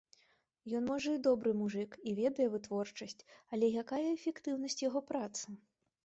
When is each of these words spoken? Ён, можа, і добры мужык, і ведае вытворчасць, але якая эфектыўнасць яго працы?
Ён, 0.77 0.83
можа, 0.91 1.09
і 1.17 1.19
добры 1.27 1.51
мужык, 1.59 1.91
і 2.11 2.13
ведае 2.19 2.47
вытворчасць, 2.53 3.21
але 3.57 3.69
якая 3.83 4.01
эфектыўнасць 4.15 4.79
яго 4.87 4.99
працы? 5.11 5.45